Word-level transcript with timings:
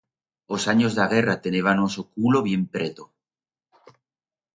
Os 0.55 0.61
anyos 0.73 0.95
d'a 0.97 1.05
guerra 1.13 1.35
tenébanos 1.45 1.93
o 2.01 2.03
culo 2.13 2.39
bien 2.47 2.63
preto. 2.75 3.03